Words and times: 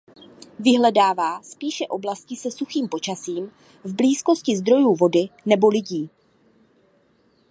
Vyhledává 0.59 1.43
spíše 1.43 1.87
oblasti 1.87 2.35
se 2.35 2.51
suchým 2.51 2.87
počasím 2.89 3.51
v 3.83 3.95
blízkosti 3.95 4.57
zdrojů 4.57 4.95
vody 4.95 5.29
nebo 5.45 5.69
lidí. 5.69 6.09